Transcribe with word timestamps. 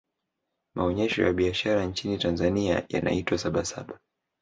maonyesho 0.75 1.23
ya 1.23 1.33
biashara 1.33 1.85
nchini 1.85 2.17
tanzania 2.17 2.85
yanaitwa 2.89 3.37
sabasaba 3.37 3.99